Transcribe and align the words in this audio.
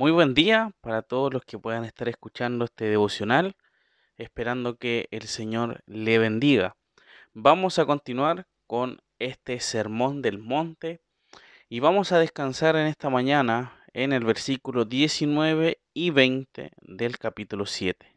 Muy 0.00 0.12
buen 0.12 0.32
día 0.32 0.72
para 0.80 1.02
todos 1.02 1.30
los 1.30 1.44
que 1.44 1.58
puedan 1.58 1.84
estar 1.84 2.08
escuchando 2.08 2.64
este 2.64 2.86
devocional, 2.86 3.54
esperando 4.16 4.78
que 4.78 5.08
el 5.10 5.24
Señor 5.24 5.82
le 5.84 6.18
bendiga. 6.18 6.74
Vamos 7.34 7.78
a 7.78 7.84
continuar 7.84 8.46
con 8.66 9.02
este 9.18 9.60
sermón 9.60 10.22
del 10.22 10.38
monte 10.38 11.02
y 11.68 11.80
vamos 11.80 12.12
a 12.12 12.18
descansar 12.18 12.76
en 12.76 12.86
esta 12.86 13.10
mañana 13.10 13.76
en 13.92 14.14
el 14.14 14.24
versículo 14.24 14.86
19 14.86 15.82
y 15.92 16.08
20 16.08 16.70
del 16.80 17.18
capítulo 17.18 17.66
7. 17.66 18.16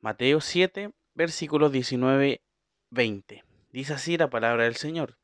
Mateo 0.00 0.40
7, 0.40 0.92
versículos 1.12 1.72
19 1.72 2.40
20. 2.88 3.44
Dice 3.70 3.92
así 3.92 4.16
la 4.16 4.30
palabra 4.30 4.64
del 4.64 4.76
Señor. 4.76 5.18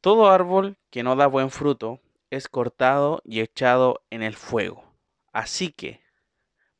Todo 0.00 0.28
árbol 0.28 0.76
que 0.90 1.04
no 1.04 1.14
da 1.14 1.28
buen 1.28 1.50
fruto 1.50 2.00
es 2.30 2.48
cortado 2.48 3.20
y 3.24 3.40
echado 3.40 4.04
en 4.10 4.22
el 4.22 4.34
fuego. 4.34 4.84
Así 5.32 5.70
que, 5.72 6.02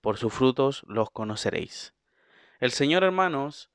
por 0.01 0.19
sus 0.19 0.33
frutos 0.33 0.85
los 0.87 1.11
conoceréis. 1.11 1.95
El 2.61 2.71
Señor, 2.71 3.05
hermanos, 3.05 3.71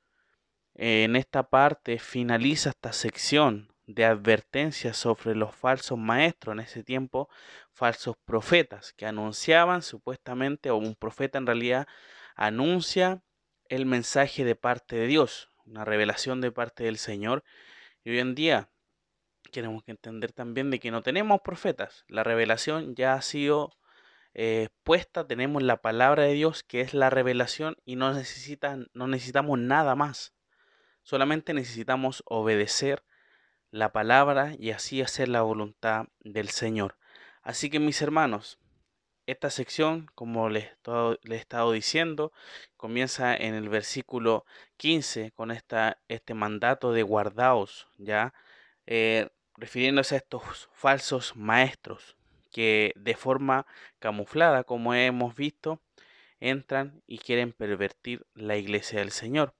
en 0.74 1.16
esta 1.16 1.50
parte 1.50 1.98
finaliza 1.98 2.70
esta 2.70 2.92
sección 2.92 3.72
de 3.86 4.04
advertencias 4.04 4.96
sobre 4.96 5.34
los 5.34 5.54
falsos 5.54 5.98
maestros 5.98 6.54
en 6.54 6.60
ese 6.60 6.82
tiempo, 6.82 7.28
falsos 7.72 8.16
profetas 8.24 8.92
que 8.92 9.06
anunciaban 9.06 9.82
supuestamente, 9.82 10.70
o 10.70 10.76
un 10.76 10.94
profeta 10.94 11.38
en 11.38 11.46
realidad 11.46 11.86
anuncia 12.34 13.22
el 13.68 13.86
mensaje 13.86 14.44
de 14.44 14.56
parte 14.56 14.96
de 14.96 15.06
Dios, 15.06 15.50
una 15.64 15.84
revelación 15.84 16.40
de 16.40 16.52
parte 16.52 16.84
del 16.84 16.98
Señor. 16.98 17.44
Y 18.04 18.10
hoy 18.10 18.18
en 18.18 18.34
día 18.34 18.71
tenemos 19.52 19.84
que 19.84 19.92
entender 19.92 20.32
también 20.32 20.70
de 20.70 20.80
que 20.80 20.90
no 20.90 21.02
tenemos 21.02 21.40
profetas. 21.42 22.04
La 22.08 22.24
revelación 22.24 22.94
ya 22.94 23.14
ha 23.14 23.22
sido 23.22 23.72
eh, 24.34 24.70
puesta, 24.82 25.26
tenemos 25.26 25.62
la 25.62 25.82
palabra 25.82 26.24
de 26.24 26.32
Dios 26.32 26.62
que 26.62 26.80
es 26.80 26.94
la 26.94 27.10
revelación 27.10 27.76
y 27.84 27.96
no, 27.96 28.12
necesitan, 28.12 28.88
no 28.94 29.06
necesitamos 29.06 29.58
nada 29.58 29.94
más. 29.94 30.34
Solamente 31.02 31.54
necesitamos 31.54 32.22
obedecer 32.26 33.04
la 33.70 33.92
palabra 33.92 34.54
y 34.58 34.70
así 34.70 35.02
hacer 35.02 35.28
la 35.28 35.42
voluntad 35.42 36.06
del 36.20 36.48
Señor. 36.50 36.96
Así 37.42 37.70
que 37.70 37.80
mis 37.80 38.00
hermanos, 38.02 38.58
esta 39.26 39.50
sección, 39.50 40.06
como 40.14 40.48
les, 40.48 40.66
he 41.24 41.34
estado 41.34 41.72
diciendo, 41.72 42.32
comienza 42.76 43.34
en 43.36 43.54
el 43.54 43.68
versículo 43.68 44.44
15 44.76 45.32
con 45.32 45.50
esta, 45.50 45.98
este 46.08 46.34
mandato 46.34 46.92
de 46.92 47.02
guardaos, 47.02 47.88
¿ya? 47.98 48.34
Eh, 48.86 49.28
refiriéndose 49.56 50.14
a 50.14 50.18
estos 50.18 50.68
falsos 50.72 51.36
maestros 51.36 52.16
que 52.50 52.92
de 52.96 53.14
forma 53.14 53.66
camuflada, 53.98 54.64
como 54.64 54.94
hemos 54.94 55.34
visto, 55.34 55.80
entran 56.38 57.02
y 57.06 57.18
quieren 57.18 57.52
pervertir 57.52 58.26
la 58.34 58.56
iglesia 58.56 58.98
del 58.98 59.10
Señor. 59.10 59.54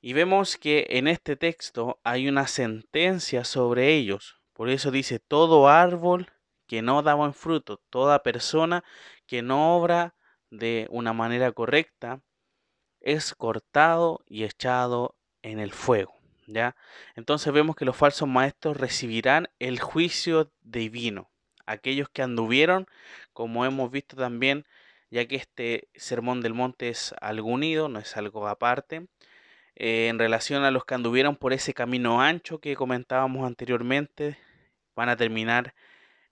Y 0.00 0.12
vemos 0.12 0.56
que 0.56 0.86
en 0.90 1.08
este 1.08 1.36
texto 1.36 2.00
hay 2.04 2.28
una 2.28 2.46
sentencia 2.46 3.44
sobre 3.44 3.94
ellos. 3.94 4.40
Por 4.52 4.68
eso 4.68 4.90
dice, 4.90 5.18
todo 5.18 5.68
árbol 5.68 6.30
que 6.66 6.82
no 6.82 7.02
da 7.02 7.14
buen 7.14 7.34
fruto, 7.34 7.80
toda 7.90 8.22
persona 8.22 8.84
que 9.26 9.42
no 9.42 9.76
obra 9.76 10.14
de 10.50 10.86
una 10.90 11.12
manera 11.12 11.52
correcta, 11.52 12.20
es 13.00 13.34
cortado 13.34 14.22
y 14.26 14.44
echado 14.44 15.16
en 15.42 15.58
el 15.58 15.72
fuego. 15.72 16.13
Entonces 17.14 17.52
vemos 17.52 17.76
que 17.76 17.84
los 17.84 17.96
falsos 17.96 18.28
maestros 18.28 18.76
recibirán 18.76 19.48
el 19.58 19.80
juicio 19.80 20.50
divino. 20.62 21.30
Aquellos 21.66 22.08
que 22.08 22.22
anduvieron, 22.22 22.86
como 23.32 23.64
hemos 23.64 23.90
visto 23.90 24.16
también, 24.16 24.66
ya 25.10 25.26
que 25.26 25.36
este 25.36 25.88
sermón 25.94 26.40
del 26.40 26.54
monte 26.54 26.88
es 26.88 27.14
algo 27.20 27.48
unido, 27.50 27.88
no 27.88 27.98
es 28.00 28.16
algo 28.16 28.46
aparte, 28.48 29.06
eh, 29.76 30.08
en 30.08 30.18
relación 30.18 30.64
a 30.64 30.70
los 30.70 30.84
que 30.84 30.94
anduvieron 30.94 31.36
por 31.36 31.52
ese 31.52 31.74
camino 31.74 32.20
ancho 32.20 32.60
que 32.60 32.76
comentábamos 32.76 33.46
anteriormente, 33.46 34.38
van 34.94 35.08
a 35.08 35.16
terminar 35.16 35.74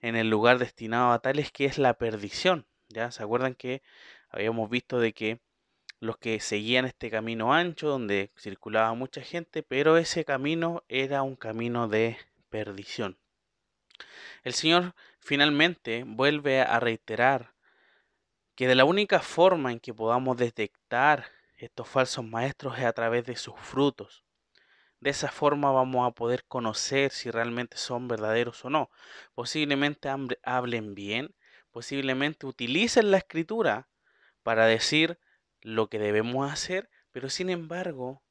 en 0.01 0.15
el 0.15 0.29
lugar 0.29 0.59
destinado 0.59 1.11
a 1.11 1.19
tales 1.19 1.51
que 1.51 1.65
es 1.65 1.77
la 1.77 1.95
perdición. 1.95 2.67
¿Ya? 2.89 3.11
¿Se 3.11 3.23
acuerdan 3.23 3.55
que 3.55 3.81
habíamos 4.29 4.69
visto 4.69 4.99
de 4.99 5.13
que 5.13 5.39
los 6.03 6.17
que 6.17 6.41
seguían 6.41 6.83
este 6.83 7.09
camino 7.09 7.53
ancho 7.53 7.87
donde 7.87 8.29
circulaba 8.37 8.93
mucha 8.93 9.21
gente, 9.21 9.63
pero 9.63 9.95
ese 9.95 10.25
camino 10.25 10.83
era 10.89 11.23
un 11.23 11.37
camino 11.37 11.87
de 11.87 12.17
perdición. 12.49 13.17
El 14.43 14.53
Señor 14.53 14.95
finalmente 15.19 16.03
vuelve 16.05 16.59
a 16.59 16.77
reiterar 16.81 17.53
que 18.53 18.67
de 18.67 18.75
la 18.75 18.83
única 18.83 19.21
forma 19.21 19.71
en 19.71 19.79
que 19.79 19.93
podamos 19.93 20.35
detectar 20.35 21.27
estos 21.55 21.87
falsos 21.87 22.25
maestros 22.25 22.77
es 22.77 22.83
a 22.83 22.91
través 22.91 23.25
de 23.25 23.37
sus 23.37 23.57
frutos. 23.57 24.25
De 24.99 25.09
esa 25.09 25.31
forma 25.31 25.71
vamos 25.71 26.05
a 26.05 26.13
poder 26.13 26.43
conocer 26.43 27.11
si 27.11 27.31
realmente 27.31 27.77
son 27.77 28.09
verdaderos 28.09 28.65
o 28.65 28.69
no. 28.69 28.89
Posiblemente 29.35 30.09
hablen 30.43 30.95
bien, 30.95 31.33
posiblemente 31.71 32.45
utilicen 32.45 33.09
la 33.09 33.19
escritura 33.19 33.87
para 34.43 34.65
decir 34.65 35.17
lo 35.63 35.87
que 35.89 35.97
debemos 35.97 36.51
hacer, 36.51 36.89
pero 37.11 37.29
sin 37.29 37.49
embargo, 37.49 38.21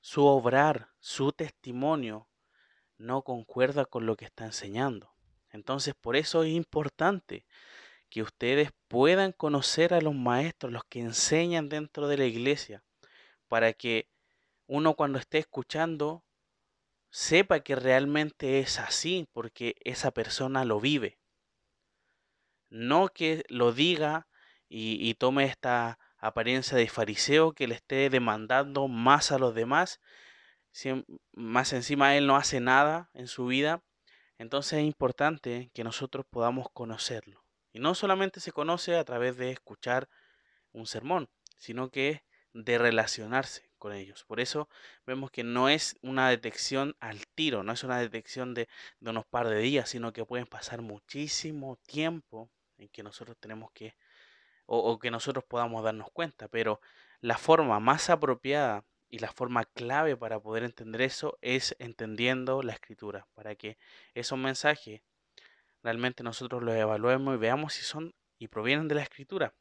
su 0.00 0.26
obrar, 0.26 0.88
su 0.98 1.32
testimonio, 1.32 2.28
no 2.98 3.22
concuerda 3.22 3.84
con 3.84 4.06
lo 4.06 4.16
que 4.16 4.24
está 4.24 4.44
enseñando. 4.44 5.14
Entonces, 5.50 5.94
por 5.94 6.16
eso 6.16 6.42
es 6.42 6.50
importante 6.50 7.46
que 8.08 8.22
ustedes 8.22 8.70
puedan 8.88 9.32
conocer 9.32 9.94
a 9.94 10.00
los 10.00 10.14
maestros, 10.14 10.72
los 10.72 10.84
que 10.84 11.00
enseñan 11.00 11.68
dentro 11.68 12.08
de 12.08 12.18
la 12.18 12.26
iglesia, 12.26 12.82
para 13.48 13.72
que 13.72 14.08
uno 14.66 14.94
cuando 14.94 15.18
esté 15.18 15.38
escuchando 15.38 16.24
sepa 17.10 17.60
que 17.60 17.74
realmente 17.74 18.60
es 18.60 18.78
así, 18.78 19.28
porque 19.32 19.76
esa 19.84 20.10
persona 20.12 20.64
lo 20.64 20.80
vive. 20.80 21.18
No 22.68 23.08
que 23.08 23.44
lo 23.48 23.72
diga 23.72 24.28
y, 24.68 25.14
tome 25.14 25.44
esta 25.44 25.98
apariencia 26.20 26.76
de 26.76 26.88
fariseo 26.88 27.52
que 27.52 27.66
le 27.66 27.74
esté 27.74 28.10
demandando 28.10 28.88
más 28.88 29.32
a 29.32 29.38
los 29.38 29.54
demás, 29.54 30.00
más 31.32 31.72
encima 31.72 32.16
él 32.16 32.26
no 32.26 32.36
hace 32.36 32.60
nada 32.60 33.10
en 33.14 33.26
su 33.26 33.46
vida, 33.46 33.82
entonces 34.38 34.78
es 34.78 34.84
importante 34.84 35.70
que 35.74 35.84
nosotros 35.84 36.24
podamos 36.28 36.68
conocerlo. 36.72 37.44
Y 37.72 37.78
no 37.78 37.94
solamente 37.94 38.40
se 38.40 38.52
conoce 38.52 38.96
a 38.96 39.04
través 39.04 39.36
de 39.36 39.50
escuchar 39.50 40.08
un 40.72 40.86
sermón, 40.86 41.28
sino 41.56 41.90
que 41.90 42.24
de 42.52 42.78
relacionarse 42.78 43.70
con 43.78 43.92
ellos. 43.92 44.24
Por 44.24 44.40
eso 44.40 44.68
vemos 45.06 45.30
que 45.30 45.44
no 45.44 45.68
es 45.68 45.96
una 46.02 46.28
detección 46.28 46.96
al 47.00 47.26
tiro, 47.34 47.62
no 47.62 47.72
es 47.72 47.84
una 47.84 47.98
detección 47.98 48.54
de, 48.54 48.68
de 48.98 49.10
unos 49.10 49.26
par 49.26 49.48
de 49.48 49.58
días, 49.58 49.88
sino 49.88 50.12
que 50.12 50.24
pueden 50.24 50.46
pasar 50.46 50.82
muchísimo 50.82 51.76
tiempo 51.86 52.50
en 52.78 52.88
que 52.88 53.02
nosotros 53.02 53.36
tenemos 53.38 53.70
que 53.72 53.94
o, 54.72 55.00
que 55.00 55.10
nosotros 55.10 55.44
podamos 55.44 55.82
darnos 55.82 56.12
cuenta, 56.12 56.46
pero 56.46 56.80
la 57.20 57.36
forma 57.38 57.80
más 57.80 58.08
apropiada 58.08 58.84
y 59.08 59.18
la 59.18 59.32
forma 59.32 59.64
clave 59.64 60.16
para 60.16 60.38
poder 60.38 60.62
entender 60.62 61.02
eso 61.02 61.36
es 61.40 61.74
entendiendo 61.80 62.62
la 62.62 62.72
escritura, 62.72 63.26
para 63.34 63.56
que 63.56 63.78
esos 64.14 64.38
mensajes 64.38 65.02
realmente 65.82 66.22
nosotros 66.22 66.62
los 66.62 66.76
evaluemos 66.76 67.34
y 67.34 67.38
veamos 67.38 67.74
si 67.74 67.82
son 67.82 68.14
y 68.38 68.46
provienen 68.46 68.86
de 68.86 68.94
la 68.94 69.02
escritura. 69.02 69.54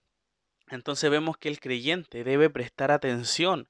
Entonces 0.68 1.10
vemos 1.10 1.40
que 1.40 1.50
el 1.50 1.60
creyente 1.60 2.24
debe 2.24 2.52
prestar 2.52 2.92
atención 2.92 3.68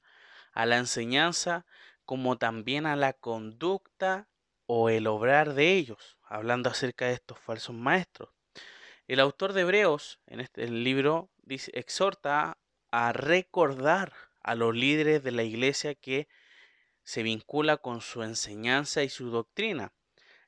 a 0.52 0.66
la 0.66 0.76
enseñanza 0.78 1.66
como 2.03 2.38
también 2.38 2.85
a 2.85 2.97
la 2.97 3.14
conducta 3.14 4.28
o 4.66 4.90
el 4.90 5.08
obrar 5.08 5.53
de 5.53 5.72
ellos, 5.72 6.18
hablando 6.24 6.70
acerca 6.70 7.06
de 7.06 7.14
estos 7.14 7.40
falsos 7.40 7.74
maestros. 7.74 8.30
El 9.09 9.20
autor 9.20 9.53
de 9.53 9.61
Hebreos, 9.61 10.20
en 10.28 10.40
este 10.40 10.70
libro, 10.70 11.32
dice, 11.41 11.72
exhorta 11.73 12.59
a 12.91 13.11
recordar 13.11 14.14
a 14.44 14.53
los 14.53 14.76
líderes 14.76 15.23
de 15.23 15.32
la 15.32 15.41
iglesia 15.41 15.96
que 15.96 16.28
se 17.03 17.23
vincula 17.23 17.78
con 17.78 18.02
su 18.02 18.22
enseñanza 18.22 19.02
y 19.02 19.09
su 19.09 19.32
doctrina. 19.32 19.94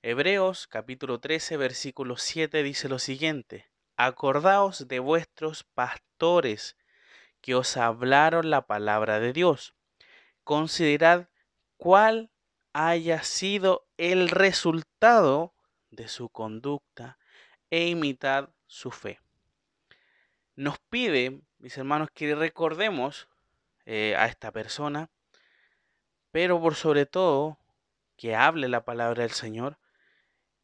Hebreos 0.03 0.67
capítulo 0.67 1.19
13 1.19 1.57
versículo 1.57 2.17
7 2.17 2.61
dice 2.61 2.87
lo 2.87 2.99
siguiente, 2.99 3.71
acordaos 3.97 4.87
de 4.87 4.99
vuestros 4.99 5.63
pastores 5.63 6.77
que 7.41 7.55
os 7.55 7.77
hablaron 7.77 8.51
la 8.51 8.67
palabra 8.67 9.19
de 9.19 9.33
Dios. 9.33 9.73
Considerad 10.43 11.29
cuál 11.77 12.29
haya 12.73 13.23
sido 13.23 13.87
el 13.97 14.29
resultado 14.29 15.55
de 15.89 16.07
su 16.07 16.29
conducta 16.29 17.17
e 17.71 17.87
imitad 17.87 18.49
su 18.67 18.91
fe. 18.91 19.19
Nos 20.55 20.77
pide, 20.77 21.41
mis 21.57 21.77
hermanos, 21.77 22.09
que 22.13 22.35
recordemos 22.35 23.27
eh, 23.85 24.15
a 24.17 24.27
esta 24.27 24.51
persona, 24.51 25.09
pero 26.31 26.61
por 26.61 26.75
sobre 26.75 27.07
todo 27.07 27.57
que 28.15 28.35
hable 28.35 28.67
la 28.67 28.85
palabra 28.85 29.23
del 29.23 29.31
Señor 29.31 29.79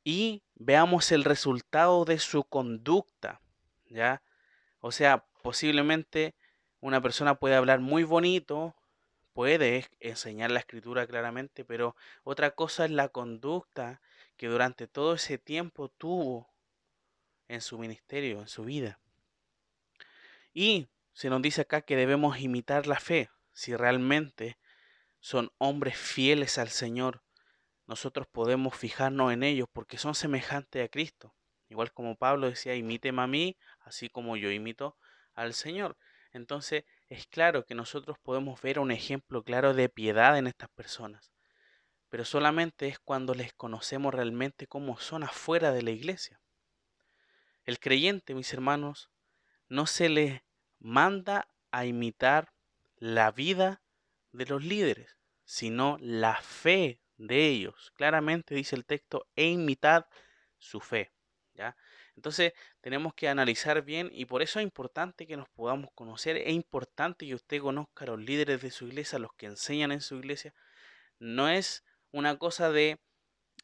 y 0.04 0.44
veamos 0.56 1.12
el 1.12 1.24
resultado 1.24 2.06
de 2.06 2.20
su 2.20 2.44
conducta, 2.44 3.42
¿ya? 3.88 4.22
O 4.80 4.92
sea, 4.92 5.26
posiblemente 5.42 6.36
una 6.80 7.02
persona 7.02 7.36
puede 7.36 7.56
hablar 7.56 7.80
muy 7.80 8.04
bonito, 8.04 8.76
puede 9.34 9.88
enseñar 10.00 10.52
la 10.52 10.60
escritura 10.60 11.08
claramente, 11.08 11.66
pero 11.66 11.96
otra 12.24 12.52
cosa 12.52 12.86
es 12.86 12.92
la 12.92 13.10
conducta 13.10 14.02
que 14.36 14.48
durante 14.48 14.88
todo 14.88 15.16
ese 15.16 15.38
tiempo 15.38 15.90
tuvo 15.90 16.48
en 17.48 17.62
su 17.62 17.78
ministerio, 17.78 18.40
en 18.40 18.48
su 18.48 18.64
vida. 18.64 19.00
Y 20.54 20.88
se 21.14 21.30
nos 21.30 21.42
dice 21.42 21.62
acá 21.62 21.82
que 21.82 21.96
debemos 21.96 22.40
imitar 22.40 22.88
la 22.88 23.00
fe, 23.00 23.30
si 23.52 23.76
realmente 23.76 24.58
son 25.20 25.52
hombres 25.58 25.98
fieles 25.98 26.58
al 26.58 26.70
Señor, 26.70 27.24
nosotros 27.88 28.28
podemos 28.28 28.76
fijarnos 28.76 29.32
en 29.32 29.44
ellos 29.44 29.68
porque 29.72 29.98
son 29.98 30.14
semejantes 30.14 30.84
a 30.84 30.90
Cristo. 30.90 31.34
Igual 31.70 31.92
como 31.94 32.16
Pablo 32.16 32.50
decía, 32.50 32.76
imíteme 32.76 33.22
a 33.22 33.28
mí, 33.28 33.58
así 33.80 34.10
como 34.10 34.36
yo 34.36 34.52
imito 34.52 34.98
al 35.34 35.54
Señor. 35.54 35.98
Entonces 36.34 36.84
es 37.08 37.28
claro 37.28 37.66
que 37.66 37.76
nosotros 37.76 38.18
podemos 38.20 38.62
ver 38.62 38.80
un 38.80 38.92
ejemplo 38.92 39.44
claro 39.44 39.74
de 39.74 39.90
piedad 39.90 40.38
en 40.38 40.48
estas 40.48 40.70
personas, 40.70 41.32
pero 42.10 42.26
solamente 42.26 42.88
es 42.88 43.00
cuando 43.00 43.34
les 43.34 43.54
conocemos 43.54 44.14
realmente 44.14 44.68
cómo 44.68 44.98
son 44.98 45.24
afuera 45.24 45.72
de 45.72 45.82
la 45.82 45.92
iglesia. 45.92 46.42
El 47.68 47.82
creyente, 47.82 48.34
mis 48.34 48.54
hermanos, 48.54 49.10
no 49.68 49.88
se 49.88 50.08
le 50.08 50.46
manda 50.80 51.50
a 51.70 51.86
imitar 51.86 52.54
la 52.96 53.30
vida 53.32 53.82
de 54.32 54.46
los 54.46 54.64
líderes, 54.64 55.18
sino 55.44 55.98
la 56.00 56.42
fe 56.42 57.02
de 57.18 57.50
ellos. 57.50 57.92
Claramente 57.96 58.56
dice 58.56 58.78
el 58.78 58.86
texto, 58.86 59.28
e 59.36 59.48
imitad 59.48 60.06
su 60.58 60.80
fe. 60.80 61.12
¿ya? 61.56 61.76
Entonces 62.16 62.54
tenemos 62.80 63.14
que 63.14 63.28
analizar 63.28 63.82
bien 63.82 64.12
y 64.14 64.24
por 64.24 64.42
eso 64.42 64.60
es 64.60 64.64
importante 64.64 65.28
que 65.28 65.36
nos 65.36 65.50
podamos 65.50 65.92
conocer, 65.94 66.38
es 66.38 66.54
importante 66.54 67.28
que 67.28 67.36
usted 67.36 67.62
conozca 67.62 68.06
a 68.06 68.08
los 68.08 68.22
líderes 68.22 68.62
de 68.62 68.72
su 68.72 68.88
iglesia, 68.88 69.20
los 69.20 69.34
que 69.34 69.48
enseñan 69.48 69.92
en 69.92 70.00
su 70.00 70.16
iglesia. 70.16 70.54
No 71.20 71.50
es 71.50 71.84
una 72.12 72.38
cosa 72.38 72.72
de 72.72 72.98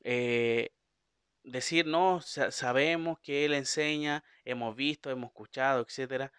eh, 0.03 0.71
decir, 1.43 1.85
no, 1.85 2.21
sabemos 2.21 3.19
que 3.19 3.45
él 3.45 3.53
enseña, 3.53 4.23
hemos 4.45 4.75
visto, 4.75 5.09
hemos 5.09 5.29
escuchado, 5.29 5.81
etcétera. 5.81 6.31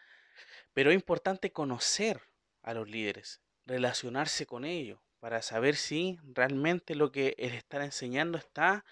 Pero 0.73 0.91
es 0.91 0.95
importante 0.95 1.53
conocer 1.53 2.21
a 2.63 2.75
los 2.75 2.89
líderes, 2.89 3.41
relacionarse 3.67 4.47
con 4.47 4.65
ellos, 4.65 4.99
para 5.21 5.41
saber 5.41 5.77
si 5.77 6.19
realmente 6.23 6.95
lo 6.95 7.11
que 7.11 7.35
él 7.39 7.55
está 7.55 7.83
enseñando 7.85 8.37
está 8.37 8.85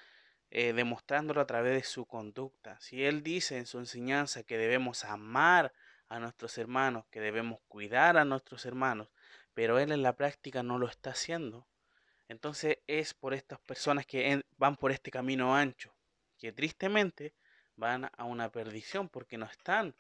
eh, 0.51 0.73
demostrándolo 0.73 1.41
a 1.41 1.47
través 1.47 1.75
de 1.75 1.83
su 1.83 2.07
conducta. 2.07 2.79
Si 2.81 3.05
él 3.05 3.23
dice 3.23 3.59
en 3.59 3.67
su 3.67 3.79
enseñanza 3.79 4.43
que 4.43 4.59
debemos 4.59 5.05
amar 5.05 5.73
a 6.09 6.21
nuestros 6.21 6.57
hermanos, 6.59 7.07
que 7.11 7.21
debemos 7.21 7.61
cuidar 7.69 8.17
a 8.17 8.25
nuestros 8.25 8.67
hermanos, 8.67 9.09
pero 9.55 9.79
él 9.79 9.93
en 9.93 10.03
la 10.03 10.15
práctica 10.15 10.63
no 10.63 10.79
lo 10.79 10.89
está 10.89 11.11
haciendo, 11.11 11.67
entonces 12.29 12.79
es 12.87 13.15
por 13.15 13.35
estas 13.35 13.61
personas 13.61 14.07
que 14.07 14.43
van 14.57 14.77
por 14.77 14.93
este 14.93 15.11
camino 15.11 15.55
ancho, 15.55 15.95
que 16.43 16.53
tristemente 16.53 17.37
van 17.77 18.11
a 18.17 18.25
una 18.25 18.51
perdición 18.51 19.09
porque 19.09 19.39
no 19.39 19.47
están 19.47 19.95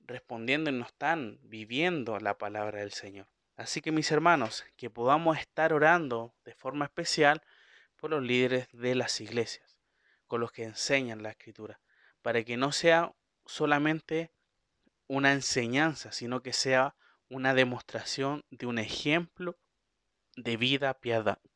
respondiendo 0.00 0.68
y 0.68 0.72
no 0.72 0.84
están 0.84 1.38
viviendo 1.42 2.18
la 2.18 2.38
palabra 2.38 2.80
del 2.80 2.90
Señor. 2.90 3.28
Así 3.54 3.80
que 3.80 3.92
mis 3.92 4.10
hermanos, 4.10 4.64
que 4.76 4.90
podamos 4.90 5.38
estar 5.38 5.72
orando 5.72 6.34
de 6.44 6.56
forma 6.56 6.86
especial 6.86 7.40
por 7.94 8.10
los 8.10 8.20
líderes 8.20 8.66
de 8.72 8.96
las 8.96 9.20
iglesias, 9.20 9.78
con 10.26 10.40
los 10.40 10.50
que 10.50 10.64
enseñan 10.64 11.22
la 11.22 11.30
escritura, 11.30 11.78
para 12.20 12.42
que 12.42 12.56
no 12.56 12.72
sea 12.72 13.14
solamente 13.46 14.32
una 15.06 15.30
enseñanza, 15.30 16.10
sino 16.10 16.42
que 16.42 16.52
sea 16.52 16.96
una 17.28 17.54
demostración 17.54 18.44
de 18.50 18.66
un 18.66 18.80
ejemplo 18.80 19.56
de 20.34 20.56
vida 20.56 20.98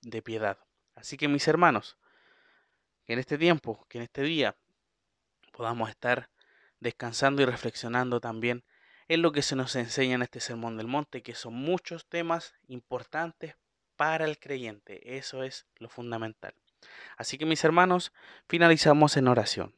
de 0.02 0.22
piedad. 0.22 0.58
Así 0.94 1.16
que 1.16 1.26
mis 1.26 1.49
hermanos, 1.49 1.99
que 3.05 3.12
en 3.12 3.19
este 3.19 3.39
tiempo, 3.39 3.87
que 3.89 3.99
en 3.99 4.05
este 4.05 4.23
día 4.23 4.56
podamos 5.53 5.91
estar 5.91 6.31
descansando 6.81 7.43
y 7.43 7.45
reflexionando 7.47 8.21
también 8.21 8.65
es 9.09 9.19
lo 9.19 9.33
que 9.33 9.43
se 9.43 9.56
nos 9.56 9.77
enseña 9.77 10.15
en 10.15 10.23
este 10.23 10.41
Sermón 10.41 10.77
del 10.77 10.87
Monte, 10.87 11.23
que 11.23 11.35
son 11.35 11.55
muchos 11.55 12.06
temas 12.06 12.55
importantes 12.69 13.56
para 13.97 14.25
el 14.25 14.39
creyente. 14.39 15.17
Eso 15.17 15.43
es 15.43 15.67
lo 15.77 15.89
fundamental. 15.89 16.55
Así 17.17 17.39
que 17.39 17.47
mis 17.47 17.65
hermanos, 17.65 18.12
finalizamos 18.49 19.17
en 19.17 19.29
oración. 19.29 19.75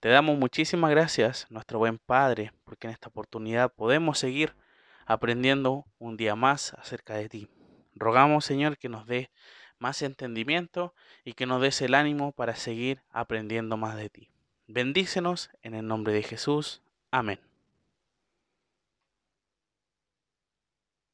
Te 0.00 0.08
damos 0.08 0.36
muchísimas 0.38 0.90
gracias, 0.90 1.46
nuestro 1.50 1.78
buen 1.78 1.98
Padre, 1.98 2.52
porque 2.64 2.86
en 2.86 2.92
esta 2.92 3.08
oportunidad 3.08 3.72
podemos 3.72 4.18
seguir 4.18 4.54
aprendiendo 5.06 5.86
un 5.98 6.16
día 6.16 6.34
más 6.34 6.74
acerca 6.74 7.14
de 7.14 7.28
ti. 7.28 7.48
Rogamos, 7.94 8.44
Señor, 8.44 8.76
que 8.76 8.88
nos 8.88 9.06
dé 9.06 9.30
más 9.78 10.02
entendimiento 10.02 10.94
y 11.24 11.34
que 11.34 11.46
nos 11.46 11.60
des 11.60 11.80
el 11.82 11.94
ánimo 11.94 12.32
para 12.32 12.56
seguir 12.56 13.00
aprendiendo 13.10 13.76
más 13.76 13.96
de 13.96 14.08
ti. 14.08 14.28
Bendícenos 14.66 15.50
en 15.62 15.74
el 15.74 15.86
nombre 15.86 16.12
de 16.12 16.22
Jesús. 16.22 16.82
Amén. 17.10 17.45